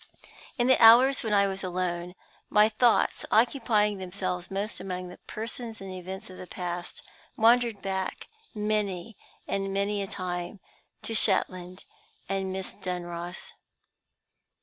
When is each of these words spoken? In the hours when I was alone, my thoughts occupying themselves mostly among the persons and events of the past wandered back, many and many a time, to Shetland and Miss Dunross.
In 0.57 0.65
the 0.65 0.81
hours 0.83 1.21
when 1.21 1.31
I 1.31 1.45
was 1.45 1.63
alone, 1.63 2.15
my 2.49 2.69
thoughts 2.69 3.23
occupying 3.29 3.99
themselves 3.99 4.49
mostly 4.49 4.83
among 4.83 5.09
the 5.09 5.19
persons 5.27 5.79
and 5.79 5.93
events 5.93 6.27
of 6.31 6.37
the 6.37 6.47
past 6.47 7.03
wandered 7.37 7.83
back, 7.83 8.27
many 8.55 9.15
and 9.47 9.71
many 9.71 10.01
a 10.01 10.07
time, 10.07 10.59
to 11.03 11.13
Shetland 11.13 11.83
and 12.27 12.51
Miss 12.51 12.73
Dunross. 12.73 13.53